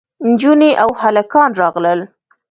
[0.29, 1.99] نجونې او هلکان راغلل.